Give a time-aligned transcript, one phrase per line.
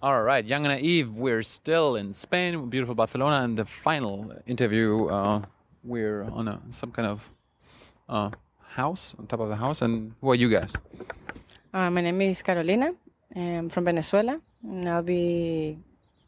[0.00, 5.06] All right, Jung and Naiv, we're still in Spain, beautiful Barcelona, and the final interview,
[5.06, 5.42] uh,
[5.82, 7.28] we're on a, some kind of
[8.08, 8.30] uh,
[8.62, 9.82] house, on top of the house.
[9.82, 10.72] And who are you guys?
[11.74, 12.92] Uh, my name is Carolina.
[13.34, 14.40] I'm from Venezuela.
[14.62, 15.76] And I'll be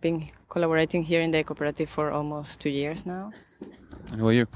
[0.01, 3.31] been collaborating here in the cooperative for almost two years now.
[4.11, 4.49] And who are you?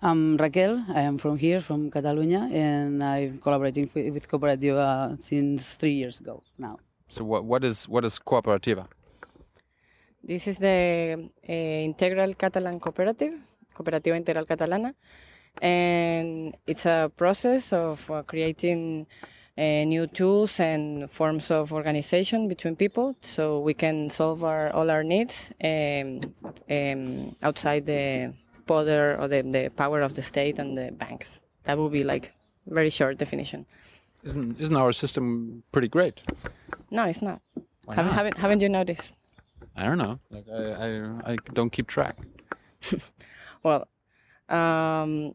[0.00, 0.84] I'm Raquel.
[0.94, 6.20] I am from here, from Catalonia, and I'm collaborating with, with Cooperativa since three years
[6.20, 6.78] ago now.
[7.10, 8.86] So what what is what is Cooperativa?
[10.22, 13.34] This is the uh, Integral Catalan Cooperative,
[13.74, 14.94] Cooperativa Integral Catalana,
[15.60, 19.08] and it's a process of uh, creating
[19.58, 24.88] uh, new tools and forms of organization between people, so we can solve our all
[24.88, 26.20] our needs um,
[26.70, 28.32] um, outside the
[28.68, 31.40] power or the, the power of the state and the banks.
[31.64, 32.32] That would be like
[32.66, 33.66] very short definition.
[34.24, 36.20] Isn't isn't our system pretty great?
[36.90, 37.40] No, it's not.
[37.84, 38.16] Why Haven't, not?
[38.16, 39.14] haven't haven't you noticed?
[39.76, 40.18] I don't know.
[40.30, 42.16] Like I I, I don't keep track.
[43.62, 43.88] Well,
[44.48, 45.34] um,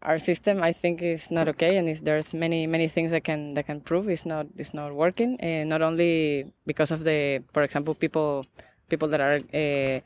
[0.00, 3.52] our system I think is not okay, and is, there's many many things that can
[3.54, 5.36] that can prove it's not it's not working.
[5.40, 8.46] And not only because of the, for example, people
[8.88, 10.00] people that are uh,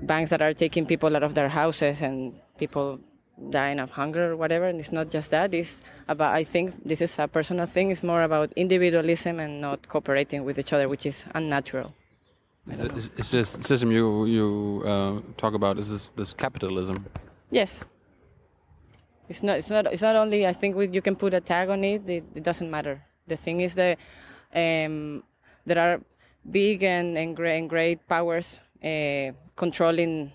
[0.00, 2.98] banks that are taking people out of their houses and people
[3.50, 4.66] dying of hunger or whatever.
[4.66, 5.54] And it's not just that.
[5.54, 7.90] It's about I think this is a personal thing.
[7.90, 11.94] It's more about individualism and not cooperating with each other, which is unnatural.
[12.70, 15.78] Is, it- is, is this system you you uh, talk about?
[15.78, 17.04] Is this this capitalism?
[17.50, 17.82] Yes.
[19.28, 19.58] It's not.
[19.58, 19.86] It's not.
[19.92, 20.46] It's not only.
[20.46, 22.08] I think we, you can put a tag on it.
[22.08, 23.02] It, it doesn't matter.
[23.26, 23.98] The thing is that
[24.54, 25.22] um,
[25.64, 26.00] there are
[26.50, 30.32] big and and great, and great powers uh, controlling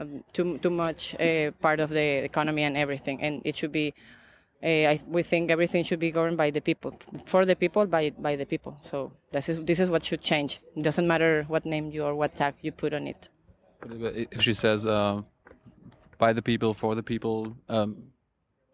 [0.00, 3.94] um, too too much uh, part of the economy and everything, and it should be.
[4.62, 6.92] Uh, I, we think everything should be governed by the people,
[7.24, 8.76] for the people, by by the people.
[8.82, 10.60] So this is this is what should change.
[10.76, 13.28] It doesn't matter what name you or what tag you put on it.
[14.34, 15.22] If she says uh,
[16.18, 17.96] by the people for the people, um,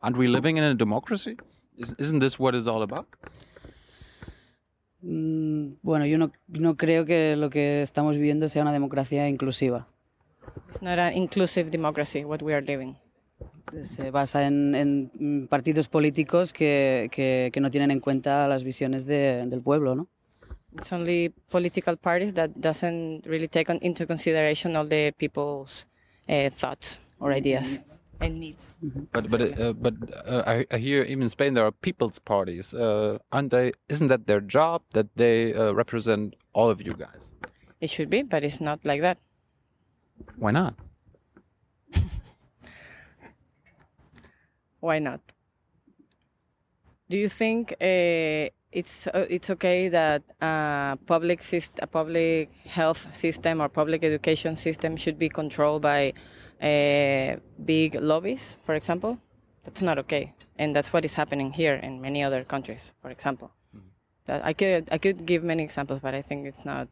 [0.03, 1.37] aren't we living in a democracy?
[1.77, 3.07] Is, isn't this what it's all about?
[5.05, 9.87] Mm, bueno, yo no, no creo que lo que estamos viviendo sea una democracia inclusiva.
[10.69, 12.97] It's not an inclusive democracy what we are living.
[13.83, 18.63] Se basa en, en, mm, partidos políticos que, que, que no tienen en cuenta las
[18.63, 20.09] visiones de- del pueblo, ¿no?
[20.79, 25.87] It's only political parties that doesn't really take on, into consideration all the people's
[26.29, 27.81] uh, thoughts or ideas
[28.21, 28.75] and needs.
[29.13, 29.95] But but uh, but
[30.27, 32.75] uh, I, I hear even in Spain there are people's parties.
[32.75, 33.73] Uh, aren't they?
[33.89, 37.31] Isn't that their job that they uh, represent all of you guys?
[37.81, 39.17] It should be, but it's not like that.
[40.37, 40.75] Why not?
[44.81, 45.21] Why not?
[47.09, 53.15] Do you think uh, it's uh, it's okay that uh, public syst- a public health
[53.15, 56.13] system or public education system should be controlled by
[56.61, 59.19] uh, big lobbies, for example?
[59.65, 63.51] That's not okay, and that's what is happening here in many other countries, for example.
[64.27, 66.89] That I could I could give many examples, but I think it's not.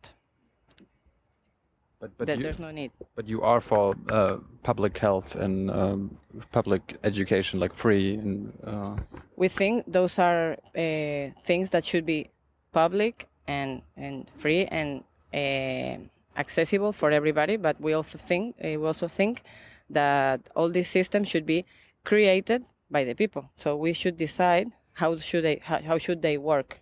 [2.04, 2.90] But but that you, there's no need.
[3.16, 6.18] but you are for uh, public health and um,
[6.52, 8.52] public education, like free and.
[8.62, 8.96] Uh,
[9.36, 12.28] we think those are uh, things that should be
[12.72, 15.96] public and and free and uh,
[16.36, 17.56] accessible for everybody.
[17.56, 19.42] But we also think uh, we also think
[19.88, 21.64] that all these systems should be
[22.04, 23.48] created by the people.
[23.56, 26.80] So we should decide how should they how, how should they work.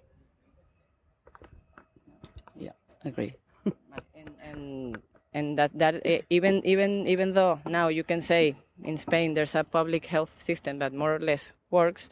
[2.58, 2.74] Yeah,
[3.04, 3.36] agree.
[4.18, 4.98] and and
[5.34, 5.94] and that that
[6.30, 8.54] even even even though now you can say
[8.84, 12.08] in Spain there's a public health system that more or less works,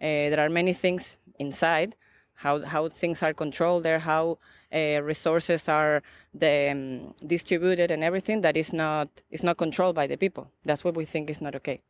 [0.00, 1.96] uh, there are many things inside
[2.34, 4.38] how how things are controlled there, how
[4.72, 6.02] uh, resources are
[6.34, 10.50] the, um, distributed and everything that is not is not controlled by the people.
[10.64, 11.80] That's what we think is not okay.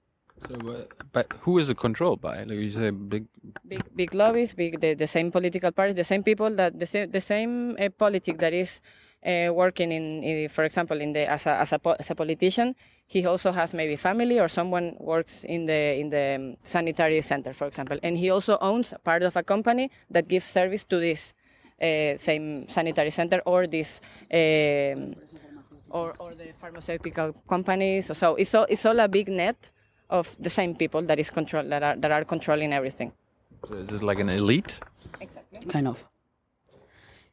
[0.48, 2.42] so, uh, but who is it controlled by?
[2.44, 3.26] Like you say, big.
[3.68, 7.10] big big lobbies, big the, the same political parties, the same people that the same
[7.10, 8.80] the same uh, politic that is
[9.26, 12.14] uh, working in, in, for example, in the as a as a, po- as a
[12.14, 12.74] politician,
[13.06, 17.52] he also has maybe family or someone works in the in the um, sanitary center,
[17.52, 21.34] for example, and he also owns part of a company that gives service to this
[21.82, 24.00] uh, same sanitary center or this.
[24.32, 25.14] Um,
[25.92, 28.16] or, or the pharmaceutical companies.
[28.16, 29.70] So it's all, it's all a big net
[30.08, 33.12] of the same people that is control that are that are controlling everything.
[33.66, 34.78] So is this like an elite?
[35.20, 35.66] Exactly.
[35.66, 36.04] Kind of.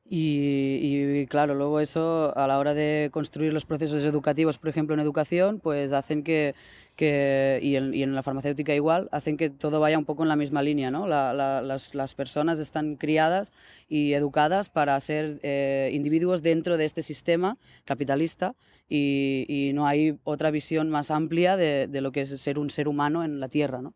[0.10, 4.94] Y, y, claro, luego eso a la hora de construir los procesos educativos, por ejemplo
[4.94, 6.56] en educación, pues hacen que,
[6.96, 10.30] que y, en, y, en, la farmacéutica igual, hacen que todo vaya un poco en
[10.30, 11.08] la misma línea, ¿no?
[11.08, 13.52] La, la, las, las, personas están criadas
[13.90, 18.56] y educadas para ser eh, individuos dentro de este sistema capitalista
[18.88, 22.70] y, y, no hay otra visión más amplia de, de, lo que es ser un
[22.70, 23.94] ser humano en la Tierra, ¿no?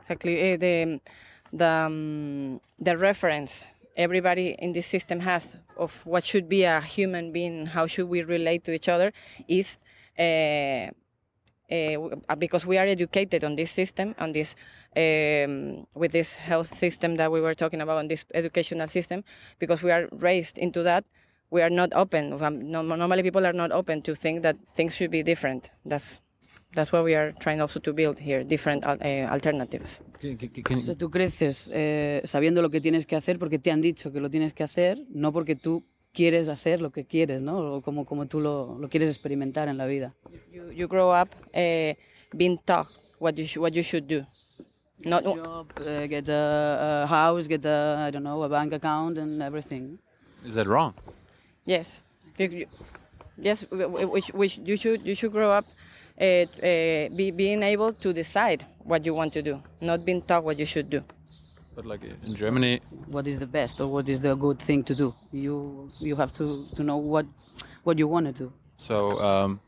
[0.00, 0.34] Exactly.
[0.34, 1.00] Uh, the,
[1.56, 3.66] the, um, the reference
[3.96, 8.22] everybody in this system has of what should be a human being, how should we
[8.22, 9.12] relate to each other,
[9.48, 9.78] is
[10.18, 10.90] uh,
[11.68, 14.54] uh, because we are educated on this system, on this
[14.96, 19.24] um, with this health system that we were talking about, on this educational system,
[19.58, 21.04] because we are raised into that.
[21.50, 22.30] We are not open.
[22.30, 25.70] Normally, people are not open to think that things should be different.
[25.84, 26.20] That's
[26.76, 28.94] that's what we are trying also to build here, different uh,
[29.30, 30.00] alternatives.
[30.22, 34.12] O sea, tú creces eh, sabiendo lo que tienes que hacer porque te han dicho
[34.12, 37.76] que lo tienes que hacer, no porque tú quieres hacer lo que quieres, ¿no?
[37.76, 40.14] O como, como tú lo, lo quieres experimentar en la vida.
[40.52, 41.94] You, you grow up uh,
[42.36, 42.88] being taught
[43.18, 44.24] what you, what you should do.
[45.00, 48.48] Get Not a job, uh, get a, a, house, get a, I don't know, a
[48.48, 49.98] bank account and everything.
[50.44, 50.94] Is that wrong?
[51.64, 52.02] Yes.
[52.38, 52.66] You, you,
[53.36, 55.66] yes, which, which you should you should grow up
[56.18, 60.66] be, being able to decide what you want to do, not being taught what you
[60.66, 61.02] should do.
[61.74, 64.94] But like in Germany, what is the best or what is the good thing to
[64.94, 65.14] do?
[65.30, 67.26] You you have to, to know what
[67.84, 68.52] what you want to do.
[68.78, 69.60] So um,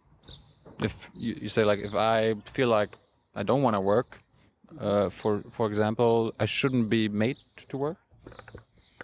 [0.82, 2.96] if you, you, say like if I feel like
[3.34, 4.22] I don't want to work,
[4.80, 7.36] uh, for for example, I shouldn't be made
[7.68, 7.98] to work.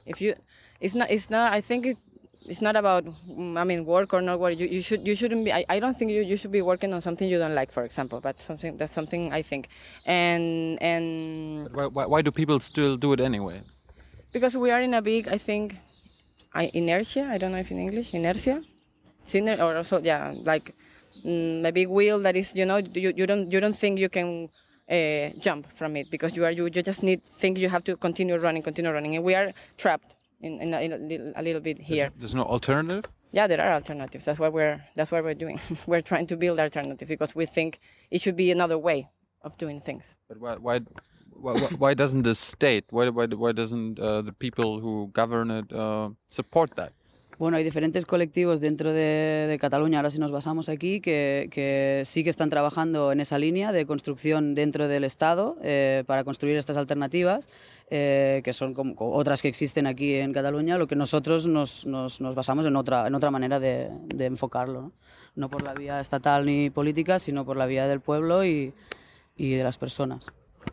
[0.06, 0.34] If you,
[0.80, 1.10] it's not.
[1.10, 1.52] It's not.
[1.52, 1.98] I think it,
[2.46, 4.58] it's not about mm, I mean work or not work.
[4.58, 5.52] You, you should you shouldn't be.
[5.52, 7.84] I, I don't think you, you should be working on something you don't like, for
[7.84, 8.20] example.
[8.20, 9.68] But something that's something I think.
[10.04, 13.62] And and why, why, why do people still do it anyway?
[14.32, 15.76] Because we are in a big I think,
[16.52, 17.28] I, inertia.
[17.30, 18.62] I don't know if in English inertia,
[19.26, 20.74] Siner, or also yeah like
[21.24, 24.08] mm, a big wheel that is you know you, you don't you don't think you
[24.08, 24.48] can.
[24.86, 27.96] Uh, jump from it because you are you, you just need think you have to
[27.96, 30.14] continue running continue running and we are trapped
[30.44, 32.10] in, in, a, in a, little, a, little, bit here.
[32.10, 33.04] There's, there's, no alternative.
[33.32, 34.24] Yeah, there are alternatives.
[34.24, 35.58] That's what we're that's what we're doing.
[35.86, 37.80] we're trying to build alternatives because we think
[38.10, 39.08] it should be another way
[39.42, 40.16] of doing things.
[40.28, 40.80] But why why
[41.30, 45.72] why, why doesn't the state why why, why doesn't uh, the people who govern it
[45.72, 46.92] uh, support that?
[47.38, 52.02] Bueno, hay diferentes colectivos dentro de, de Cataluña, ahora si nos basamos aquí, que, que,
[52.04, 56.56] sí que están trabajando en esa línea de construcción dentro del Estado eh, para construir
[56.56, 57.48] estas alternativas,
[57.90, 62.20] eh, que son como otras que existen aquí en Cataluña, lo que nosotros nos, nos,
[62.20, 64.92] nos basamos en otra, en otra manera de, de enfocarlo, ¿no?
[65.34, 65.50] ¿no?
[65.50, 68.72] por la vía estatal ni política, sino por la vía del pueblo y,
[69.36, 70.26] y de las personas.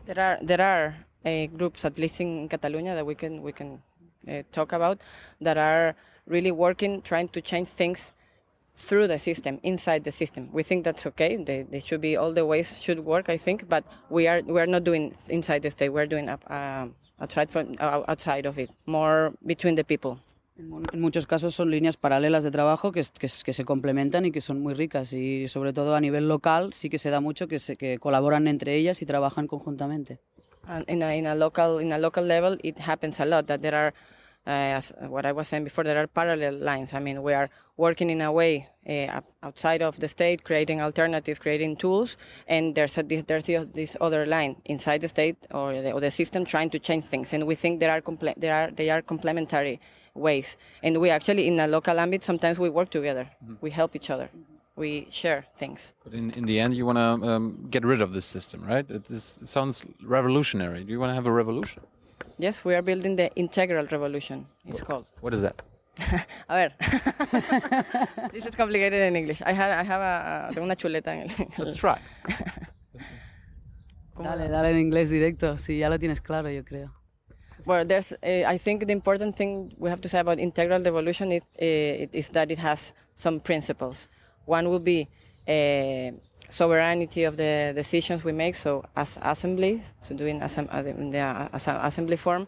[0.06, 3.82] There are, there are uh, groups, at least in Catalonia, that we can, we can
[4.28, 5.00] uh, talk about,
[5.40, 8.12] that are really working, trying to change things
[8.74, 10.48] through the system, inside the system.
[10.52, 11.36] We think that's okay.
[11.36, 14.60] They, they should be all the ways should work, I think, but we are we
[14.60, 15.90] are not doing inside the state.
[15.90, 16.88] We're doing uh,
[17.20, 20.18] outside from uh, outside of it, more between the people.
[20.58, 24.42] En muchos casos son líneas paralelas de trabajo que, que, que, se complementan y que
[24.42, 27.58] son muy ricas y sobre todo a nivel local sí que se da mucho que,
[27.58, 30.18] se, que colaboran entre ellas y trabajan conjuntamente.
[30.68, 33.60] And in a, in a local in a local level, it happens a lot that
[33.60, 33.94] there are
[34.46, 36.92] as what I was saying before, there are parallel lines.
[36.94, 41.38] I mean, we are working in a way uh, outside of the state, creating alternatives,
[41.38, 42.16] creating tools,
[42.48, 46.44] and there's a, there's this other line inside the state or the, or the system
[46.44, 47.32] trying to change things.
[47.32, 49.80] And we think there are comple- there are they are complementary
[50.14, 50.56] ways.
[50.82, 53.30] And we actually in a local ambit sometimes we work together.
[53.44, 53.54] Mm-hmm.
[53.60, 54.28] We help each other.
[54.74, 55.92] We share things.
[56.02, 58.90] But in, in the end, you want to um, get rid of this system, right?
[58.90, 60.82] It, is, it sounds revolutionary.
[60.82, 61.82] Do you want to have a revolution?
[62.42, 64.48] Yes, we are building the integral revolution.
[64.64, 65.06] It's what, called.
[65.20, 65.62] What is that?
[66.48, 66.70] a ver,
[68.32, 69.40] this is complicated in English.
[69.42, 71.28] I have, I have a, tengo una chuleta en el.
[71.64, 72.00] Let's try.
[74.20, 75.56] dale, dale en inglés directo.
[75.56, 76.90] Sí, ya lo tienes claro, yo creo.
[77.64, 78.10] Well, there's.
[78.10, 82.08] Uh, I think the important thing we have to say about integral revolution is, uh,
[82.12, 84.08] is that it has some principles.
[84.46, 85.08] One will be.
[85.48, 86.12] Uh,
[86.52, 88.54] sovereignty of the decisions we make.
[88.54, 92.46] So as assemblies, so doing as, uh, in the assembly form,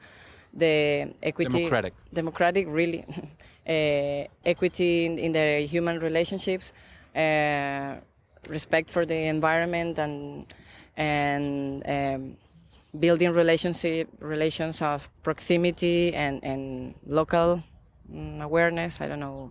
[0.52, 3.04] the equity, democratic, democratic, really,
[3.66, 6.72] uh, equity in, in, the human relationships,
[7.16, 7.96] uh,
[8.48, 10.46] respect for the environment, and
[10.96, 12.36] and um,
[13.00, 17.64] building relationship relations of proximity and and local
[18.12, 19.00] um, awareness.
[19.00, 19.50] I don't know.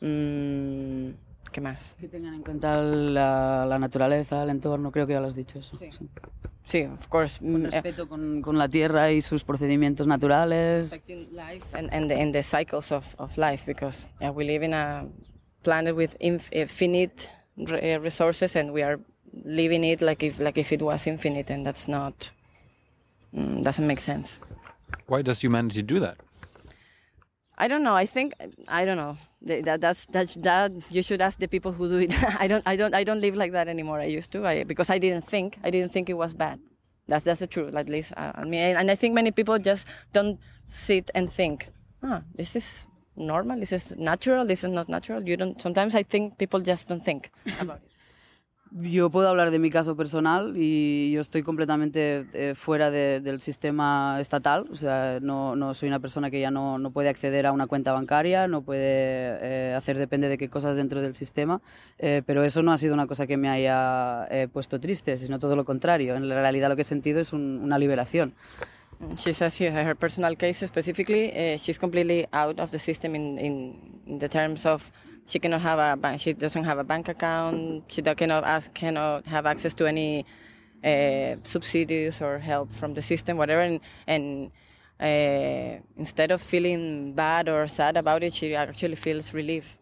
[0.00, 1.16] Um,
[1.50, 1.96] ¿Qué más?
[1.98, 5.58] Que tengan en cuenta la, la, naturaleza, el entorno, creo que ya lo has dicho
[5.58, 5.76] eso.
[5.76, 5.90] Sí.
[6.64, 7.38] Sí, of course.
[7.40, 10.90] Con mm, uh, respeto con, con la tierra y sus procedimientos naturales.
[10.90, 14.62] respecting life and, and, the, and the cycles of, of life because yeah, we live
[14.62, 15.06] in a
[15.62, 19.00] planet with inf- infinite uh, resources and we are
[19.44, 22.30] living it like if like if it was infinite and that's not
[23.34, 24.40] mm, doesn't make sense
[25.06, 26.18] Why does humanity do that?
[27.58, 27.94] I don't know.
[27.94, 28.34] I think
[28.68, 29.16] I don't know.
[29.42, 32.14] That that's that that you should ask the people who do it.
[32.40, 34.00] I don't I don't I don't live like that anymore.
[34.00, 36.60] I used to I, because I didn't think I didn't think it was bad.
[37.08, 37.74] That's that's the truth.
[37.74, 40.38] At least uh, I mean, and I think many people just don't
[40.68, 41.68] sit and think,
[42.02, 42.86] ah, this is
[43.16, 43.58] normal.
[43.58, 44.46] This is natural.
[44.46, 45.26] This is not natural.
[45.26, 45.60] You don't.
[45.60, 47.90] Sometimes I think people just don't think about it.
[48.70, 53.40] Yo puedo hablar de mi caso personal y yo estoy completamente eh, fuera de- del
[53.40, 57.46] sistema estatal, o sea, no, no soy una persona que ya no, no puede acceder
[57.46, 58.82] a una cuenta bancaria, no puede
[59.40, 61.62] eh, hacer depende de qué cosas dentro del sistema,
[61.98, 65.38] eh, pero eso no ha sido una cosa que me haya eh, puesto triste, sino
[65.38, 66.14] todo lo contrario.
[66.16, 68.34] En realidad lo que he sentido es un- una liberación.
[69.00, 73.14] Mm, She says here her personal case specifically, uh, she's completely out of the system
[73.14, 74.90] in, in, in the terms of
[75.28, 79.26] she cannot have a bank, she doesn't have a bank account, she cannot ask, cannot
[79.26, 80.24] have access to any
[80.82, 83.60] uh, subsidies or help from the system, whatever.
[83.62, 84.50] And, and
[84.98, 89.76] uh, instead of feeling bad or sad about it, she actually feels relief.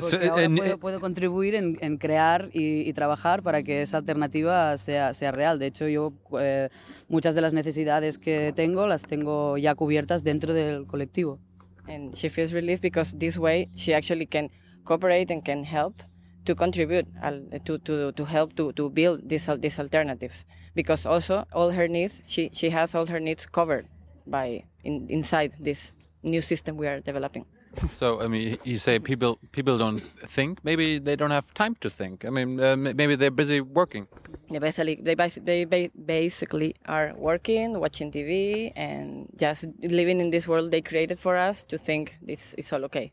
[0.00, 3.82] Porque So, ahora and- puedo, puedo contribuir en, en crear y, y trabajar para que
[3.82, 5.58] esa alternativa sea, sea real.
[5.58, 6.68] De hecho, yo eh,
[7.08, 11.38] muchas de las necesidades que tengo las tengo ya cubiertas dentro del colectivo.
[11.88, 14.50] And she feels relief because this way she actually can
[14.84, 16.02] cooperate and can help
[16.44, 17.06] to contribute
[17.64, 20.44] to, to, to help to, to build these, these alternatives.
[20.74, 23.86] Because also all her needs she, she has all her needs covered
[24.26, 27.44] by in, inside this new system we are developing
[27.88, 30.58] So I mean, you say people people don't think.
[30.64, 32.24] Maybe they don't have time to think.
[32.24, 34.06] I mean, uh, maybe they're busy working.
[34.50, 40.70] they basically they, they basically are working watching tv and just living in this world
[40.70, 43.12] they created for us to think this is all okay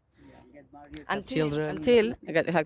[1.09, 1.77] until children.
[1.77, 2.13] until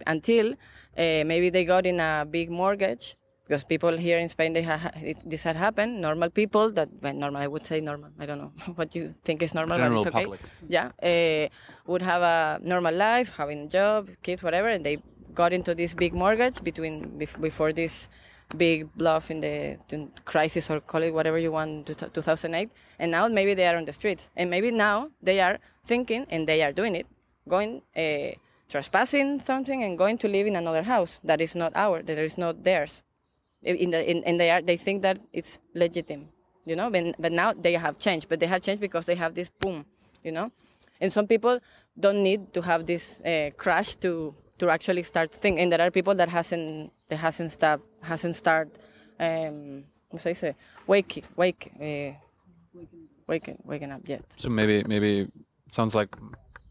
[0.08, 4.64] until uh, maybe they got in a big mortgage because people here in Spain they
[4.64, 6.02] ha- it, this had happened.
[6.02, 8.10] Normal people that well, normal I would say normal.
[8.20, 10.24] I don't know what you think is normal, General but it's okay.
[10.26, 10.42] public.
[10.68, 11.50] Yeah, uh,
[11.86, 14.98] would have a normal life, having a job, kids, whatever, and they
[15.34, 18.10] got into this big mortgage between bef- before this
[18.58, 19.78] big bluff in the
[20.24, 23.94] crisis or call it whatever you want, 2008, and now maybe they are on the
[23.94, 27.08] streets, and maybe now they are thinking and they are doing it,
[27.48, 27.82] going.
[27.96, 28.34] Uh,
[28.68, 32.36] trespassing something and going to live in another house that is not ours, that is
[32.36, 33.04] not theirs.
[33.66, 36.28] In the, in, and they are they think that it's legitimate,
[36.66, 36.90] you know.
[36.92, 39.86] But, but now they have changed, but they have changed because they have this boom,
[40.24, 40.52] you know.
[41.02, 41.60] And some people
[42.00, 45.64] don't need to have this uh, crash to to actually start thinking.
[45.64, 48.70] And there are people that hasn't that hasn't start hasn't start
[49.20, 50.56] um, ¿cómo se dice?
[50.88, 52.14] Wake wake uh,
[53.28, 54.24] waking waking up yet.
[54.38, 55.28] So maybe maybe
[55.72, 56.16] sounds like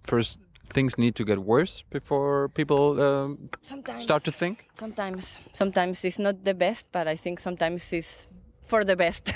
[0.05, 0.39] first
[0.75, 4.67] things need to get worse before people um, Sometimes start to think.
[4.75, 8.29] Sometimes, sometimes it's not the best, but I think sometimes it's
[8.67, 9.33] for the best.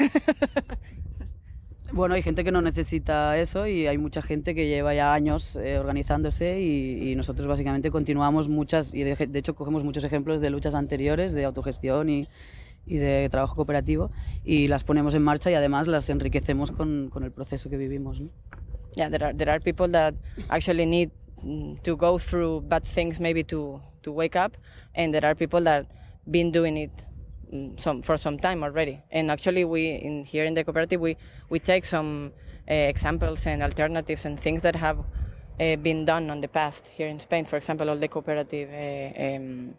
[1.91, 5.57] Bueno, hay gente que no necesita eso y hay mucha gente que lleva ya años
[5.57, 10.43] eh, organizándose y, y nosotros básicamente continuamos muchas, y de, de hecho cogemos muchos ejemplos
[10.43, 12.29] de luchas anteriores, de autogestión y,
[12.85, 14.11] y de trabajo cooperativo
[14.45, 18.21] y las ponemos en marcha y además las enriquecemos con, con el proceso que vivimos.
[18.21, 18.29] ¿no?
[18.99, 20.15] yeah, there are there are people that
[20.51, 21.11] actually need
[21.83, 24.57] to go through bad things maybe to to wake up,
[24.95, 25.87] and there are people that
[26.31, 27.05] been doing it
[27.53, 29.01] mm, some for some time already.
[29.11, 31.17] And actually, we in here in the cooperative we
[31.51, 32.33] we take some
[32.71, 34.99] uh, examples and alternatives and things that have
[35.61, 37.45] uh, been done on the past here in Spain.
[37.45, 38.69] For example, all the cooperative.
[38.71, 39.75] Uh, um,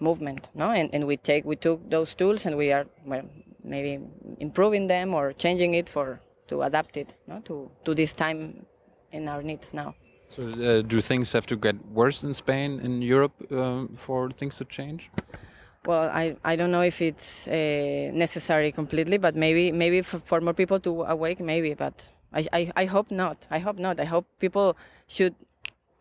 [0.00, 3.22] movement no and, and we take we took those tools and we are well
[3.64, 4.00] maybe
[4.38, 8.64] improving them or changing it for to adapt it no to to this time
[9.12, 9.94] in our needs now
[10.34, 14.56] So uh, do things have to get worse in Spain, in Europe, um, for things
[14.56, 15.10] to change?
[15.86, 20.40] well i i don't know if it's uh, necessary completely but maybe maybe for, for
[20.40, 24.04] more people to awake maybe but I, I i hope not i hope not i
[24.04, 24.76] hope people
[25.08, 25.34] should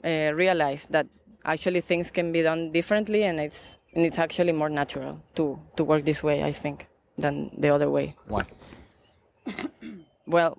[0.03, 1.07] uh, realize that
[1.45, 5.83] actually things can be done differently and it's and it's actually more natural to to
[5.83, 8.45] work this way i think than the other way Why?
[10.27, 10.57] well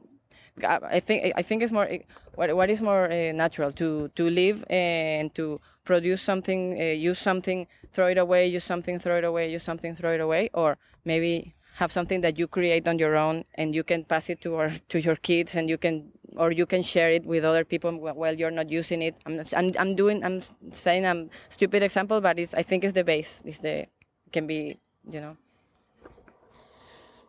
[0.62, 1.88] I think I think it's more
[2.34, 7.18] what what is more uh, natural to to live and to produce something, uh, use
[7.18, 10.78] something, throw it away, use something, throw it away, use something, throw it away, or
[11.04, 14.54] maybe have something that you create on your own and you can pass it to
[14.56, 17.98] our, to your kids and you can or you can share it with other people
[17.98, 19.14] while you're not using it.
[19.26, 20.40] I'm I'm, I'm doing I'm
[20.72, 23.42] saying I'm stupid example, but it's I think it's the base.
[23.44, 23.86] It's the
[24.32, 24.78] can be
[25.10, 25.36] you know.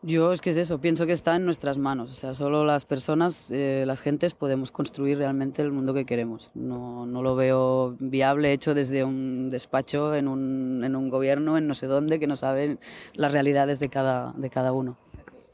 [0.06, 2.12] Yo es que es eso, pienso que está en nuestras manos.
[2.12, 6.52] O sea, solo las personas, eh, las gentes, podemos construir realmente el mundo que queremos.
[6.54, 11.68] No, no lo veo viable hecho desde un despacho, en un, en un gobierno, en
[11.68, 12.82] no sé dónde, que no saben
[13.14, 14.98] las realidades de cada, de cada uno.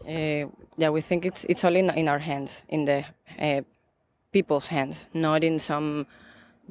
[0.02, 3.06] Uh, yeah, we think it's it's all in, in our hands, in the
[3.40, 3.62] uh,
[4.32, 6.08] people's hands, not in some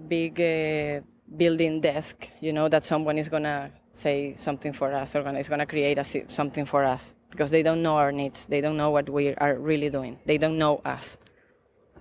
[0.08, 1.00] big uh,
[1.36, 2.26] building desk.
[2.40, 5.98] You know that someone is gonna say something for us or gonna, is gonna create
[5.98, 8.46] a, something for us because they don't know our needs.
[8.46, 10.18] They don't know what we are really doing.
[10.24, 11.16] They don't know us.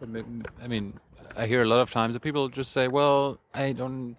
[0.02, 1.00] I mean,
[1.36, 4.16] I hear a lot of times that people just say, "Well, I don't."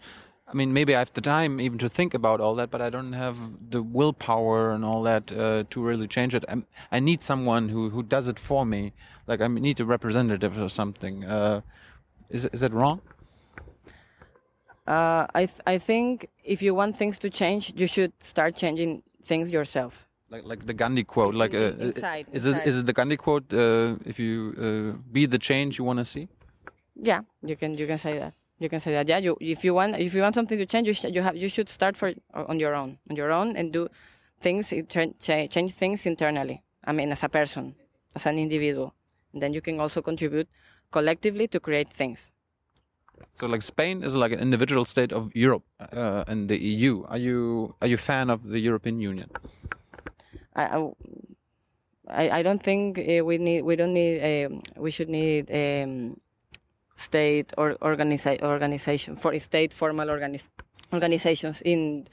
[0.50, 2.88] I mean, maybe I have the time even to think about all that, but I
[2.88, 3.36] don't have
[3.68, 6.42] the willpower and all that uh, to really change it.
[6.48, 8.94] I'm, i need someone who, who does it for me.
[9.26, 11.24] Like I need a representative or something.
[11.24, 11.60] Uh,
[12.30, 13.00] is is that wrong?
[14.86, 19.02] Uh, I th I think if you want things to change, you should start changing
[19.22, 20.07] things yourself.
[20.30, 21.34] Like like the Gandhi quote.
[21.34, 22.60] Like uh, inside, is inside.
[22.60, 23.52] it is it the Gandhi quote?
[23.52, 26.28] Uh, if you uh, be the change you want to see.
[26.94, 28.34] Yeah, you can you can say that.
[28.58, 29.08] You can say that.
[29.08, 31.36] Yeah, you if you want if you want something to change, you sh you have
[31.36, 33.88] you should start for on your own on your own and do
[34.42, 36.62] things change things internally.
[36.84, 37.74] I mean, as a person,
[38.14, 38.94] as an individual,
[39.32, 40.48] and then you can also contribute
[40.90, 42.30] collectively to create things.
[43.32, 47.04] So, like Spain is like an individual state of Europe uh, and the EU.
[47.04, 49.30] Are you are you fan of the European Union?
[52.10, 56.18] I, I, don't think uh, we need we don't need um, we should need um,
[56.96, 60.48] state or organiza- organization for state formal organiz-
[60.92, 62.06] organizations in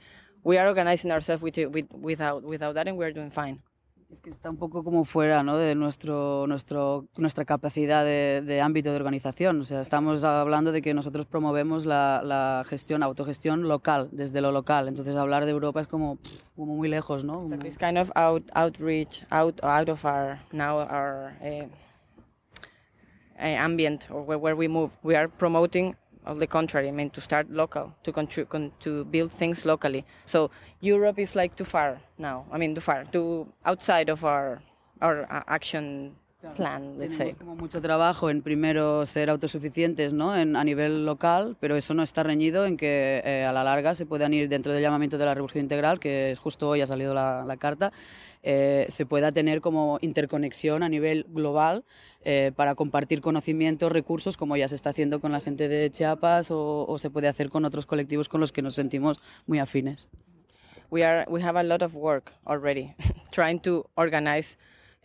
[0.44, 3.62] we are organizing ourselves with, with, without without that and we are doing fine
[4.08, 5.58] Es que está un poco como fuera ¿no?
[5.58, 9.60] de nuestro, nuestro, nuestra capacidad de, de, ámbito de organización.
[9.60, 14.52] O sea, estamos hablando de que nosotros promovemos la, la, gestión, autogestión local, desde lo
[14.52, 14.86] local.
[14.86, 16.18] Entonces, hablar de Europa es como,
[16.54, 17.40] como muy lejos, ¿no?
[17.40, 17.48] Como...
[17.48, 21.66] So kind of out, outreach, out, out of our, now our uh,
[23.38, 24.92] ambient or where, where we move.
[25.02, 25.96] We are promoting
[26.26, 30.04] on the contrary, I mean to start local, to con- to build things locally.
[30.24, 32.44] So Europe is like too far now.
[32.52, 34.62] I mean, too far, too outside of our
[35.00, 35.42] our uh,
[36.36, 37.34] action plan, let's say.
[37.34, 40.36] como mucho trabajo en primero ser autosuficientes ¿no?
[40.36, 43.94] en, a nivel local, pero eso no está reñido en que eh, a la larga
[43.94, 46.86] se puedan ir dentro del llamamiento de la revolución integral, que es justo hoy ha
[46.86, 47.92] salido la, la carta,
[48.42, 51.84] eh, se pueda tener como interconexión a nivel global
[52.24, 56.50] eh, para compartir conocimientos, recursos, como ya se está haciendo con la gente de Chiapas
[56.50, 60.08] o, o se puede hacer con otros colectivos con los que nos sentimos muy afines.
[60.90, 62.94] We, are, we have a lot of work already
[63.32, 64.56] trying to organize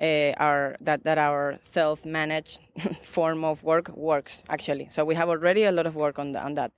[0.02, 2.62] uh, our that that our self-managed
[3.02, 4.88] form of work works actually.
[4.92, 6.72] So we have already a lot of work on the, on that,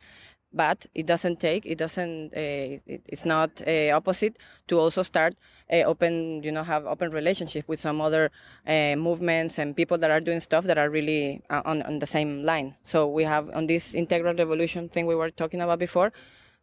[0.52, 5.36] but it doesn't take it doesn't uh, it, it's not uh, opposite to also start
[5.72, 8.30] uh, open you know have open relationship with some other
[8.68, 12.08] uh, movements and people that are doing stuff that are really uh, on on the
[12.08, 12.76] same line.
[12.84, 16.12] So we have on this integral revolution thing we were talking about before.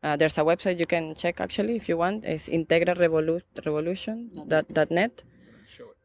[0.02, 2.24] Uh, there's a website you can check actually if you want.
[2.24, 5.24] It's integralrevolution.net.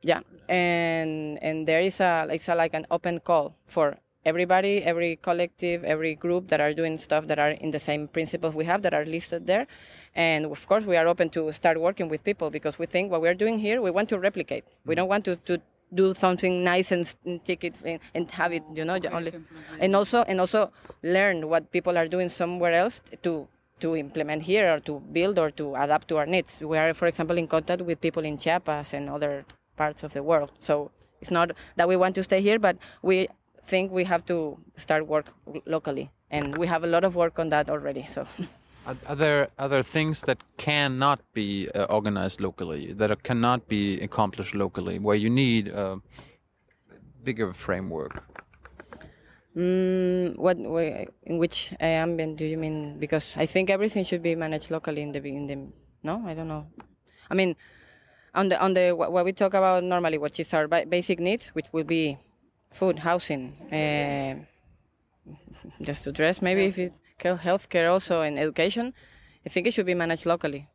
[0.06, 5.18] Yeah, and and there is a it's a, like an open call for everybody, every
[5.18, 8.84] collective, every group that are doing stuff that are in the same principles we have
[8.84, 9.66] that are listed there.
[10.14, 13.22] And of course, we are open to start working with people because we think what
[13.22, 14.64] we are doing here, we want to replicate.
[14.86, 15.60] We don't want to, to
[15.94, 17.06] do something nice and,
[17.44, 19.34] take it and, and, have it, you know, only,
[19.80, 23.48] and also and also learn what people are doing somewhere else to
[23.80, 26.62] to implement here or to build or to adapt to our needs.
[26.62, 30.24] We are, for example, in contact with people in Chiapas and other parts of the
[30.24, 30.52] world.
[30.60, 33.28] So it's not that we want to stay here, but we
[33.68, 35.28] think we have to start work
[35.66, 38.04] locally, and we have a lot of work on that already.
[38.04, 38.26] So.
[39.08, 45.00] Are there other things that cannot be uh, organized locally, that cannot be accomplished locally,
[45.00, 46.00] where you need a
[47.24, 48.24] bigger framework?
[49.58, 50.58] Mm, what
[51.24, 53.00] in which ambient do you mean?
[53.00, 55.58] Because I think everything should be managed locally in the in the
[56.04, 56.68] no, I don't know.
[57.32, 57.56] I mean,
[58.36, 61.66] on the on the what we talk about normally, which is our basic needs, which
[61.72, 62.18] will be
[62.70, 65.32] food, housing, uh,
[65.82, 68.94] just to dress, maybe if it's healthcare also and education.
[69.46, 70.68] I think it should be managed locally.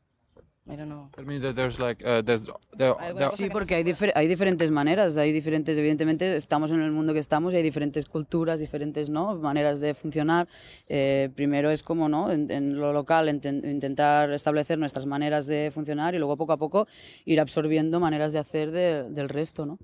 [0.66, 1.10] I don't know.
[1.18, 2.42] I mean, there's like, uh, there's,
[2.76, 3.30] there, there...
[3.30, 7.18] Sí, porque hay, difer hay diferentes maneras, hay diferentes, evidentemente estamos en el mundo que
[7.18, 9.34] estamos y hay diferentes culturas, diferentes ¿no?
[9.36, 10.46] maneras de funcionar.
[10.86, 12.30] Eh, primero es como ¿no?
[12.30, 16.86] en, en lo local intentar establecer nuestras maneras de funcionar y luego poco a poco
[17.24, 19.66] ir absorbiendo maneras de hacer de, del resto.
[19.66, 19.78] ¿no?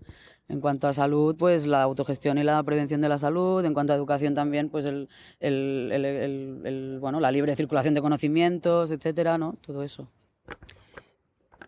[0.48, 3.64] En cuanto a salud, pues la autogestión y la prevención de la salud.
[3.64, 5.08] En cuanto a educación también, pues el,
[5.40, 9.56] el, el, el bueno, la libre circulación de conocimientos, etcétera, ¿no?
[9.66, 10.08] Todo eso.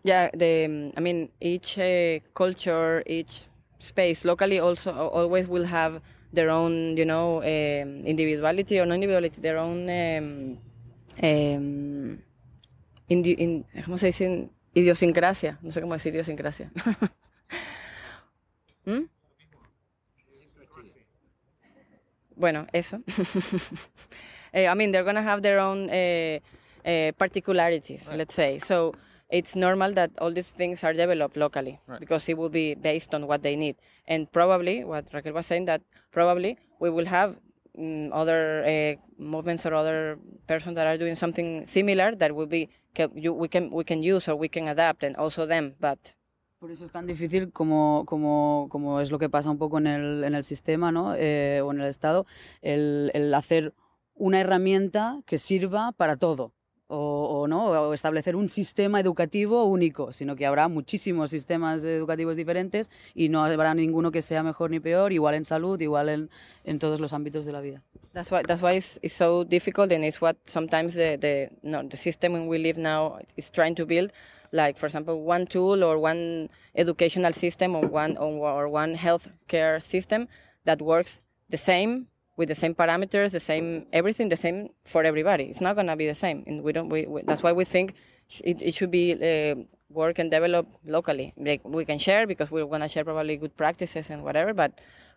[0.03, 3.45] Yeah, the I mean each uh, culture, each
[3.79, 9.57] space locally also always will have their own, you know, um, individuality or non-individuality, their
[9.57, 10.57] own um,
[11.23, 12.19] um,
[13.09, 14.49] indi, in, ¿cómo se dice?
[14.73, 15.57] Idiosincrasia.
[15.61, 16.71] No sé cómo decir idiosincrasia.
[18.85, 19.09] ¿Mm?
[22.35, 22.97] Bueno, eso.
[22.97, 23.01] uh,
[24.53, 26.39] I mean, they're to have their own uh,
[26.85, 28.17] uh, particularities, right.
[28.17, 28.59] let's say.
[28.59, 28.93] So
[29.29, 31.99] it's normal that all these things are developed locally right.
[31.99, 33.75] because it will be based on what they need.
[34.07, 37.35] And probably, what Raquel was saying, that probably we will have
[37.77, 42.69] um, other uh, movements or other persons that are doing something similar that will be
[43.13, 46.13] you, we can we can use or we can adapt, and also them, but
[46.59, 49.87] Por eso es tan difícil como, como, como, es lo que pasa un poco en
[49.87, 51.15] el, en el sistema ¿no?
[51.15, 52.25] Eh, o en el Estado,
[52.61, 53.73] el, el, hacer
[54.13, 56.51] una herramienta que sirva para todo
[56.89, 57.67] o, o, ¿no?
[57.67, 63.43] o establecer un sistema educativo único, sino que habrá muchísimos sistemas educativos diferentes y no
[63.43, 66.29] habrá ninguno que sea mejor ni peor, igual en salud, igual en,
[66.63, 67.83] en todos los ámbitos de la vida.
[68.13, 71.83] That's why that's why it's, it's so difficult, and it's what sometimes the the no,
[71.87, 74.11] the system we live now is trying to build.
[74.51, 79.79] Like for example, one tool or one educational system or one or one health care
[79.79, 80.27] system
[80.65, 82.07] that works the same
[82.39, 85.45] with the same parameters, the same everything, the same for everybody.
[85.51, 86.89] It's not gonna be the same, and we don't.
[86.95, 87.87] We, we that's why we think
[88.49, 89.55] it, it should be uh,
[90.01, 91.33] work and develop locally.
[91.37, 94.71] Like we can share because we're gonna share probably good practices and whatever, but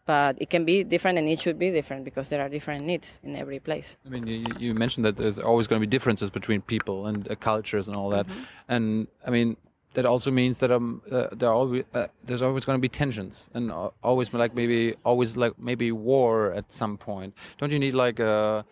[0.05, 3.21] but it can be different and it should be different because there are different needs
[3.23, 3.97] in every place.
[4.05, 7.31] I mean, you, you mentioned that there's always going to be differences between people and
[7.31, 8.75] uh, cultures and all that, mm -hmm.
[8.75, 8.85] and
[9.29, 9.57] I mean
[9.95, 12.89] that also means that um uh, there are always uh, there's always going to be
[12.89, 17.35] tensions and uh, always like maybe always like maybe war at some point.
[17.59, 18.65] Don't you need like a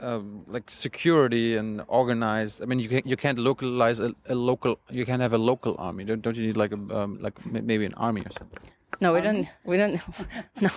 [0.00, 2.62] um, like security and organized.
[2.62, 4.78] I mean, you can't you can't localize a, a local.
[4.90, 6.04] You can't have a local army.
[6.04, 8.58] Don't, don't you need like a um, like maybe an army or something?
[9.00, 9.48] No, we don't.
[9.64, 10.00] We don't.
[10.60, 10.70] No,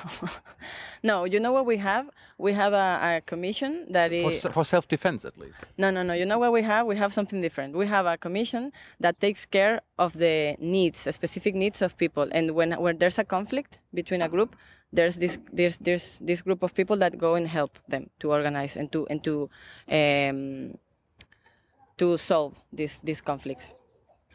[1.04, 1.24] no.
[1.24, 2.10] You know what we have?
[2.38, 5.56] We have a, a commission that is for, for self-defense, at least.
[5.78, 6.14] No, no, no.
[6.14, 6.86] You know what we have?
[6.86, 7.76] We have something different.
[7.76, 12.28] We have a commission that takes care of the needs, specific needs of people.
[12.32, 14.56] And when when there's a conflict between a group,
[14.92, 18.76] there's this there's there's this group of people that go and help them to organize
[18.76, 19.50] and to and to
[19.90, 20.78] um,
[21.98, 23.74] to solve these these conflicts.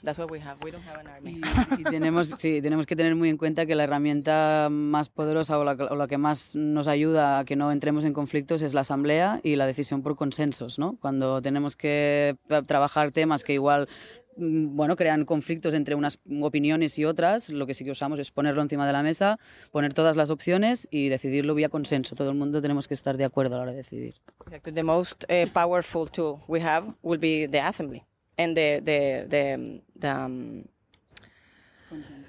[0.05, 0.59] That's what we have.
[0.63, 1.41] We don't have an army.
[1.79, 5.59] Y, y tenemos, sí, tenemos que tener muy en cuenta que la herramienta más poderosa
[5.59, 8.75] o la, o la, que más nos ayuda a que no entremos en conflictos es
[8.75, 10.97] la asamblea y la decisión por consensos, ¿no?
[11.01, 12.37] Cuando tenemos que
[12.67, 13.89] trabajar temas que igual
[14.37, 18.31] mm, bueno, crean conflictos entre unas opiniones y otras, lo que sí que usamos es
[18.31, 19.39] ponerlo encima de la mesa,
[19.73, 22.15] poner todas las opciones y decidirlo vía consenso.
[22.15, 24.15] Todo el mundo tenemos que estar de acuerdo a la hora de decidir.
[24.63, 28.05] The most uh, powerful tool we have will be the assembly
[28.39, 30.69] and the the the, the um,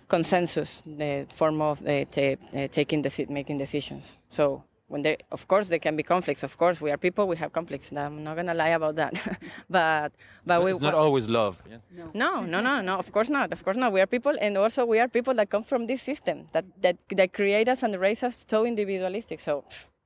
[0.08, 4.16] consensus, the form of uh, uh, taking the making decisions.
[4.30, 6.44] So when there, of course, there can be conflicts.
[6.44, 7.28] Of course, we are people.
[7.28, 7.92] We have conflicts.
[7.92, 9.14] I'm not gonna lie about that.
[9.70, 10.12] but
[10.46, 10.72] but so we.
[10.72, 11.62] It's not always love.
[11.70, 11.78] Yeah?
[12.14, 12.42] No.
[12.42, 12.98] no, no, no, no.
[12.98, 13.52] Of course not.
[13.52, 13.92] Of course not.
[13.92, 16.98] We are people, and also we are people that come from this system that that
[17.10, 19.40] that create us and raise us so individualistic.
[19.40, 19.64] So,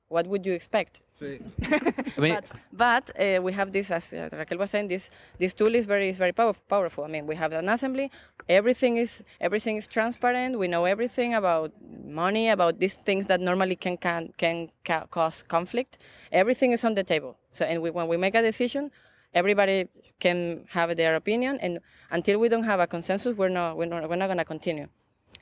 [0.08, 1.02] what would you expect?
[2.18, 5.54] I mean, but, but uh, we have this, as uh, Raquel was saying, this this
[5.54, 7.04] tool is very is very pow powerful.
[7.04, 8.12] I mean, we have an assembly.
[8.48, 10.58] Everything is everything is transparent.
[10.58, 11.72] We know everything about
[12.06, 15.98] money, about these things that normally can can can ca cause conflict.
[16.32, 17.38] Everything is on the table.
[17.52, 18.92] So, and we, when we make a decision,
[19.34, 19.88] everybody
[20.20, 21.60] can have their opinion.
[21.62, 21.80] And
[22.12, 24.88] until we don't have a consensus, we're not we're not, we're not going to continue.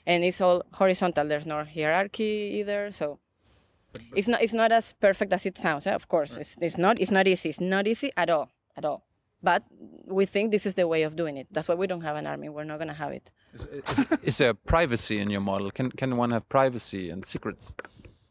[0.06, 1.28] And it's all horizontal.
[1.28, 2.92] There's no hierarchy either.
[2.92, 3.20] So
[4.16, 5.88] it's not it's not as perfect as it sounds.
[5.88, 5.94] Eh?
[5.94, 6.42] Of course, right.
[6.42, 7.50] it's, it's not it's not easy.
[7.50, 9.04] It's not easy at all, at all.
[9.44, 9.64] But
[10.06, 11.48] we think this is the way of doing it.
[11.52, 12.50] That's why we don't have an army.
[12.50, 13.30] We're not going to have it.
[13.54, 15.70] Is, is, is, there privacy in your model?
[15.70, 17.76] Can can one have privacy and secrets?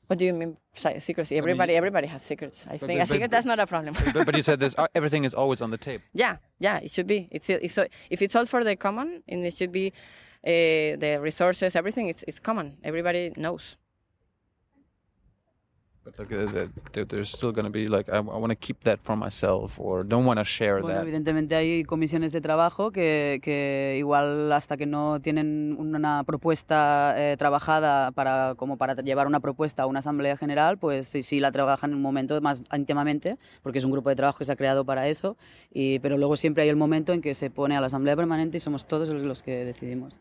[0.09, 1.37] What do you mean secrecy?
[1.37, 2.64] Everybody, I mean, everybody has secrets.
[2.68, 2.98] I think.
[2.98, 3.94] But, I think but, that's not a problem.
[4.14, 6.05] but, but, you said there's everything is always on the table.
[6.12, 7.29] Yeah, yeah, it should be.
[7.31, 7.79] It's, it's
[8.11, 9.92] if it's all for the common, and it should be
[10.46, 12.09] uh, the resources, everything.
[12.09, 12.76] It's it's common.
[12.85, 13.76] Everybody knows.
[20.82, 27.14] Bueno, evidentemente hay comisiones de trabajo que, que igual hasta que no tienen una propuesta
[27.16, 31.40] eh, trabajada para como para llevar una propuesta a una asamblea general, pues sí, sí
[31.40, 34.52] la trabajan en un momento más íntimamente, porque es un grupo de trabajo que se
[34.52, 35.36] ha creado para eso,
[35.72, 38.56] y, pero luego siempre hay el momento en que se pone a la asamblea permanente
[38.56, 40.18] y somos todos los que decidimos.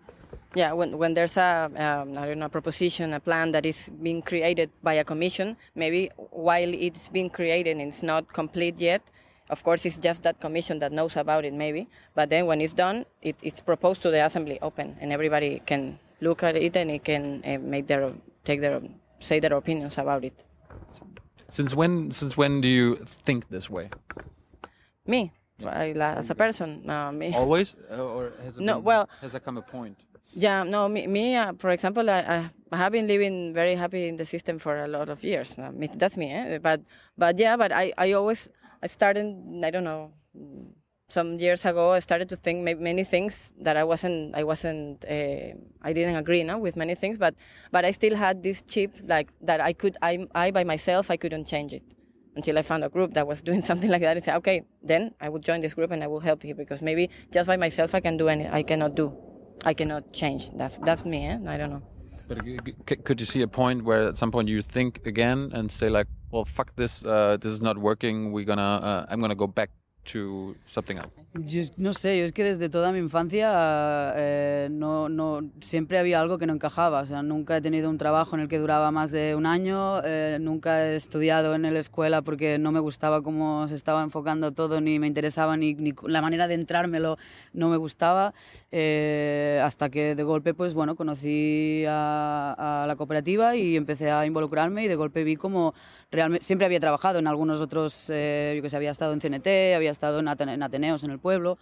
[0.55, 3.89] Yeah, when, when there's a, um, I don't know, a proposition, a plan that is
[4.01, 9.01] being created by a commission, maybe while it's being created and it's not complete yet,
[9.49, 11.85] Of course, it's just that commission that knows about it, maybe.
[12.15, 15.99] But then when it's done, it, it's proposed to the assembly open, and everybody can
[16.19, 18.09] look at it and it can uh, make their
[18.43, 18.81] take their
[19.19, 20.33] say their opinions about it.
[21.51, 22.09] Since when?
[22.11, 23.89] Since when do you think this way?
[25.05, 25.31] Me,
[25.63, 27.31] I, as a person, uh, me.
[27.35, 29.97] Always, or has it No, been- well- has there come a point?
[30.37, 34.17] Yeah, no, me, me uh, for example, I, I have been living very happy in
[34.17, 35.57] the system for a lot of years.
[35.57, 36.57] Uh, that's me, eh?
[36.57, 36.81] but
[37.17, 38.49] but yeah, but I, I always
[38.83, 40.11] I started I don't know
[41.07, 45.55] some years ago I started to think many things that I wasn't I wasn't uh,
[45.81, 47.33] I didn't agree no with many things, but
[47.71, 51.15] but I still had this chip like that I could I I by myself I
[51.15, 51.83] couldn't change it
[52.35, 55.13] until I found a group that was doing something like that and say okay then
[55.21, 57.95] I will join this group and I will help you because maybe just by myself
[57.95, 59.15] I can do any I cannot do
[59.63, 60.49] I cannot change.
[60.57, 61.25] That's that's me.
[61.25, 61.37] Eh?
[61.47, 61.81] I don't know.
[62.27, 62.39] But
[63.05, 66.07] could you see a point where at some point you think again and say like,
[66.31, 68.31] well, fuck this, uh, this is not working.
[68.31, 69.69] We're gonna, uh, I'm gonna go back
[70.11, 71.09] to something else.
[71.33, 76.21] Yo no sé, yo es que desde toda mi infancia eh, no, no, siempre había
[76.21, 77.01] algo que no encajaba.
[77.01, 80.01] O sea, nunca he tenido un trabajo en el que duraba más de un año,
[80.05, 84.53] eh, nunca he estudiado en la escuela porque no me gustaba cómo se estaba enfocando
[84.53, 87.17] todo, ni me interesaba, ni, ni la manera de entrármelo
[87.53, 88.33] no me gustaba.
[88.71, 94.25] eh, hasta que de golpe, pues bueno, conocí a, a la cooperativa y empecé a
[94.25, 95.73] involucrarme y de golpe vi como
[96.11, 99.75] realmente siempre había trabajado en algunos otros, eh, yo que sé, había estado en CNT,
[99.75, 101.57] había estado en, Atene- en Ateneos en el pueblo,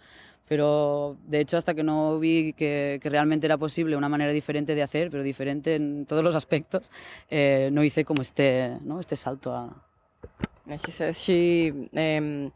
[0.48, 4.82] pero de hecho hasta que no vi que, realmente era posible una manera diferente de
[4.82, 6.90] hacer, pero diferente en todos los aspectos,
[7.30, 9.00] eh, no hice como este, ¿no?
[9.00, 9.74] este salto a...
[10.66, 12.50] She says she, um,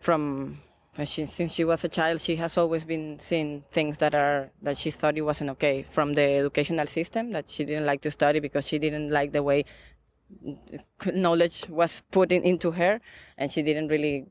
[0.00, 0.56] from
[1.04, 4.76] she, since she was a child, she has always been seeing things that are that
[4.76, 8.40] she thought it wasn't okay from the educational system that she didn't like to study
[8.40, 9.64] because she didn't like the way
[11.12, 13.00] knowledge was put in, into her,
[13.38, 14.26] and she didn't really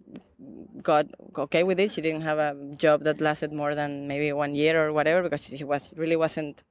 [0.81, 1.91] got okay with it.
[1.91, 5.45] She didn't have a job that lasted more than maybe one year or whatever because
[5.45, 6.63] she was really wasn't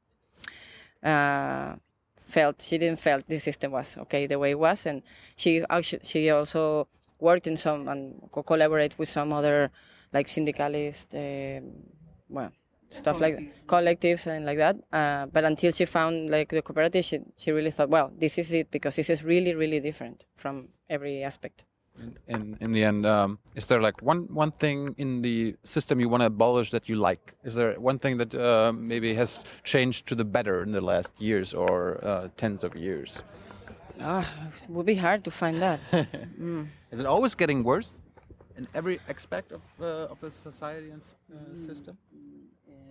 [1.02, 1.76] uh,
[2.26, 5.02] felt she didn't felt the system was okay the way it was, and
[5.36, 6.88] she actually she also
[7.20, 9.70] worked in some and co- collaborate with some other
[10.12, 11.72] like syndicalist, um
[12.28, 12.52] well
[12.92, 14.76] stuff like collectives and like that.
[14.92, 18.52] Uh, but until she found like the cooperative, she she really thought, well, this is
[18.52, 21.64] it because this is really really different from every aspect.
[22.00, 26.00] In, in, in the end, um, is there like one, one thing in the system
[26.00, 27.34] you want to abolish that you like?
[27.44, 31.12] Is there one thing that uh, maybe has changed to the better in the last
[31.18, 33.20] years or uh, tens of years?
[34.00, 34.26] Ah,
[34.64, 35.80] it would be hard to find that.
[36.90, 37.98] Is it always getting worse
[38.56, 41.98] in every aspect of, uh, of the society and uh, system?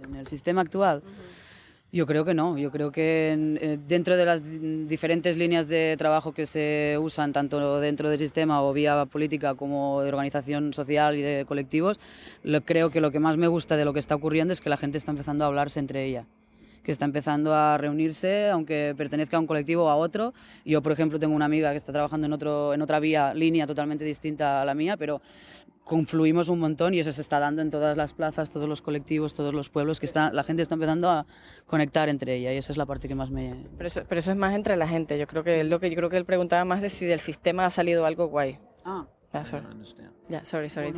[0.03, 1.01] En el sistema actual?
[1.93, 2.57] Yo creo que no.
[2.57, 7.33] Yo creo que eh, dentro de las di- diferentes líneas de trabajo que se usan,
[7.33, 11.99] tanto dentro del sistema o vía política como de organización social y de colectivos,
[12.43, 14.69] lo- creo que lo que más me gusta de lo que está ocurriendo es que
[14.69, 16.25] la gente está empezando a hablarse entre ella
[16.83, 20.33] que está empezando a reunirse, aunque pertenezca a un colectivo o a otro.
[20.65, 23.67] Yo, por ejemplo, tengo una amiga que está trabajando en, otro, en otra vía, línea
[23.67, 25.21] totalmente distinta a la mía, pero
[25.91, 29.33] confluimos un montón y eso se está dando en todas las plazas, todos los colectivos,
[29.33, 31.25] todos los pueblos, que está, la gente está empezando a
[31.65, 33.65] conectar entre ella y esa es la parte que más me...
[33.77, 35.17] Pero eso, pero eso es más entre la gente.
[35.17, 37.19] Yo creo que es lo que yo creo que él preguntaba más de si del
[37.19, 38.57] sistema ha salido algo guay.
[38.85, 39.65] Ah, Yeah, sorry.
[40.29, 40.93] Yeah, sorry, sorry.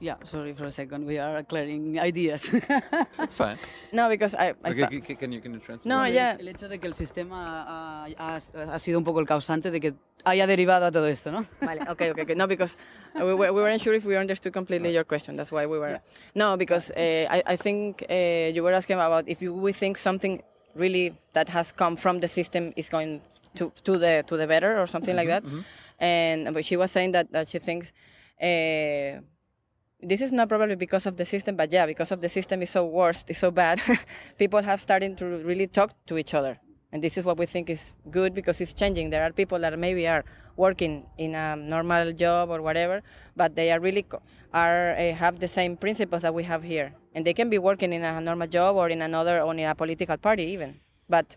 [0.00, 2.50] Yeah, sorry for a second, we are clearing ideas.
[3.16, 3.58] That's fine.
[3.92, 5.86] No, because I, I Okay, thought- c- c- can you can you translate?
[5.86, 6.36] No, yeah.
[6.38, 9.80] El hecho de que el sistema ha, ha- ha sido un poco el causante de
[9.80, 11.46] que haya derivado a todo esto, ¿no?
[11.60, 12.34] Vale, okay, okay, okay.
[12.34, 12.76] No, because
[13.14, 15.36] uh, we, were, we weren't sure if we understood completely your question.
[15.36, 16.00] That's why we were.
[16.34, 19.96] No, because uh, I, I think uh, you were asking about if you, we think
[19.98, 20.42] something
[20.74, 23.22] really that has come from the system is going
[23.54, 25.42] to, to the to the better or something like that.
[25.98, 27.92] And but she was saying that, that she thinks.
[28.42, 29.22] Uh,
[30.02, 32.70] this is not probably because of the system, but yeah, because of the system is
[32.70, 33.80] so worse, it's so bad.
[34.38, 36.58] people have started to really talk to each other,
[36.92, 39.10] and this is what we think is good because it's changing.
[39.10, 40.24] There are people that maybe are
[40.56, 43.02] working in a normal job or whatever,
[43.36, 44.06] but they are really
[44.52, 47.92] are uh, have the same principles that we have here, and they can be working
[47.92, 50.78] in a normal job or in another or in a political party even,
[51.08, 51.36] but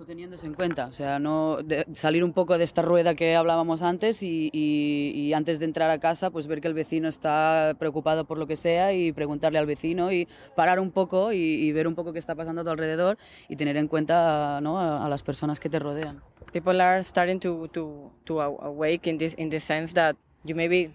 [0.00, 3.36] O teniéndose en cuenta, o sea, no de- salir un poco de esta rueda que
[3.36, 7.06] hablábamos antes y, y- y antes de entrar a casa, pues ver que el vecino
[7.06, 11.36] está preocupado por lo que sea y preguntarle al vecino y parar un poco y,
[11.38, 13.18] y ver un poco qué está pasando a tu alrededor
[13.50, 14.80] y tener en cuenta ¿no?
[14.80, 16.22] a, a las personas que te rodean.
[16.50, 20.56] people are starting to to to aw- awake in this in the sense that you
[20.56, 20.90] maybe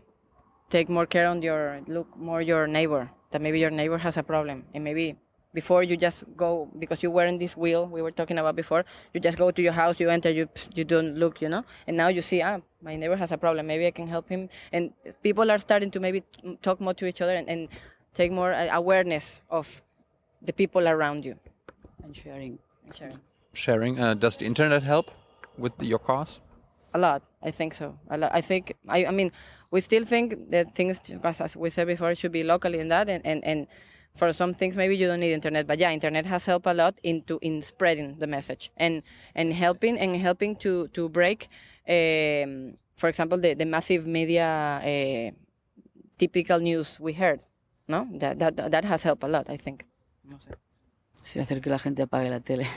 [0.69, 4.23] take more care on your look more your neighbor that maybe your neighbor has a
[4.23, 5.15] problem and maybe
[5.55, 8.85] before you just go because you were in this wheel we were talking about before.
[9.13, 11.63] You just go to your house, you enter, you you don't look, you know.
[11.87, 13.65] And now you see, ah, my neighbor has a problem.
[13.73, 14.49] Maybe I can help him.
[14.71, 16.23] And people are starting to maybe
[16.61, 17.69] talk more to each other and, and
[18.13, 19.81] take more uh, awareness of
[20.41, 21.35] the people around you.
[22.03, 22.59] And sharing.
[22.85, 23.19] and sharing.
[23.53, 23.99] Sharing.
[23.99, 25.11] Uh, does the internet help
[25.57, 26.41] with the, your cause?
[26.93, 27.97] A lot, I think so.
[28.09, 28.31] A lot.
[28.33, 29.31] I think, I, I mean,
[29.71, 33.09] we still think that things, because as we said before, should be locally in that,
[33.09, 33.67] and, and, and
[34.15, 36.97] for some things maybe you don't need internet, but yeah, internet has helped a lot
[37.03, 39.03] into in spreading the message and
[39.35, 41.49] and helping and helping to to break,
[41.87, 45.31] um, for example, the, the massive media uh,
[46.17, 47.41] typical news we heard.
[47.87, 49.85] No, that that that has helped a lot, I think.
[50.23, 50.55] No sé.
[51.21, 52.67] Sí, hacer que la gente apague la tele.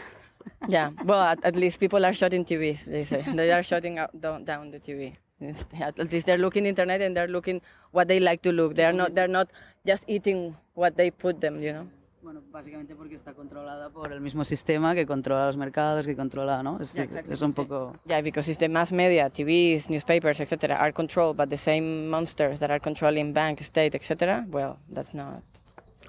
[0.68, 2.84] yeah, well, at, at, least people are shutting TVs.
[2.84, 5.16] They say they are shutting out, down, down the TV.
[5.40, 8.74] At least they're looking internet and they're looking what they like to look.
[8.74, 9.48] They're not they're not
[9.86, 11.86] just eating what they put them, you know.
[12.20, 16.62] Bueno, básicamente porque está controlada por el mismo sistema que controla los mercados, que controla,
[16.62, 16.78] ¿no?
[16.78, 17.32] Es, yeah, exactly.
[17.32, 17.96] es un poco...
[18.06, 22.58] Yeah, because it's the mass media, TVs, newspapers, etc., are controlled by the same monsters
[22.58, 24.44] that are controlling bank, state, etc.
[24.50, 25.42] Well, that's not.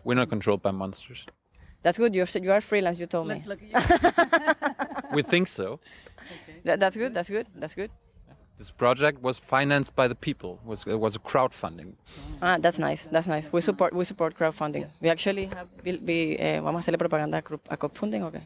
[0.04, 1.26] We're not controlled by monsters.
[1.84, 2.14] That's good.
[2.14, 3.00] You're you are freelance.
[3.00, 3.44] You told me.
[5.14, 5.80] we think so.
[6.44, 6.60] Okay.
[6.66, 7.14] That, that's good.
[7.14, 7.48] That's good.
[7.56, 7.92] That's good.
[8.60, 10.60] This project was financed by the people.
[10.66, 11.94] Was it was a crowdfunding.
[12.42, 13.08] Ah, that's nice.
[13.10, 13.50] That's nice.
[13.54, 14.86] We support we support crowdfunding.
[15.00, 18.44] We actually have we, uh, vamos a hacerle propaganda a crowdfunding, okay?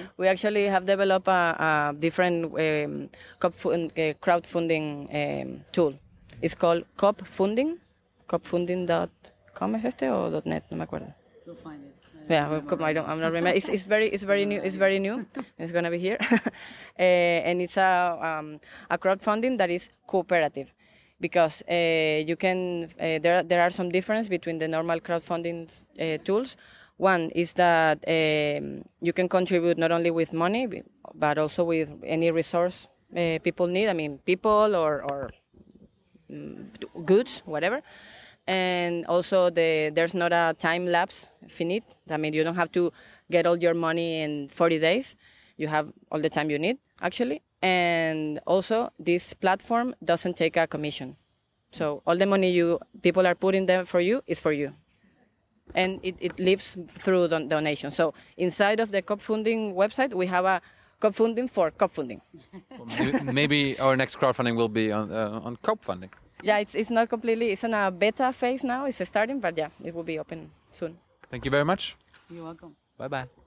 [0.16, 4.84] we actually have developed a, a different um, crowdfunding
[5.20, 5.94] um, tool.
[6.40, 7.78] It's called Coopfunding.
[8.28, 11.12] Coopfunding.com es este o .net, no me acuerdo.
[11.44, 11.87] You'll find it.
[12.28, 12.82] Yeah, come.
[12.82, 13.08] I don't.
[13.08, 13.56] I'm not remember.
[13.56, 14.60] It's, it's very it's very new.
[14.60, 15.26] It's very new.
[15.58, 16.38] It's gonna be here, uh,
[16.98, 18.60] and it's a um,
[18.90, 20.74] a crowdfunding that is cooperative,
[21.20, 25.70] because uh, you can uh, there there are some difference between the normal crowdfunding
[26.24, 26.56] tools.
[26.98, 30.82] One is that um, you can contribute not only with money
[31.14, 32.88] but also with any resource
[33.42, 33.88] people need.
[33.88, 35.30] I mean, people or or
[36.30, 36.68] um,
[37.06, 37.82] goods, whatever
[38.48, 41.84] and also the there's not a time lapse finite.
[42.10, 42.90] I mean, you don't have to
[43.30, 45.16] get all your money in 40 days.
[45.58, 50.66] You have all the time you need actually, and also this platform doesn't take a
[50.66, 51.16] commission.
[51.70, 54.72] So all the money you people are putting there for you is for you,
[55.74, 57.90] and it, it lives through don donation.
[57.90, 60.62] So inside of the Coopfunding website, we have a
[61.02, 62.22] Coopfunding for Coopfunding.
[62.78, 66.10] Well, maybe our next crowdfunding will be on uh, on Coopfunding
[66.42, 68.86] yeah, it's, it's not completely, it's in a beta phase now.
[68.86, 70.98] It's starting, but yeah, it will be open soon.
[71.30, 71.96] Thank you very much.
[72.30, 72.76] You're welcome.
[72.96, 73.37] Bye bye.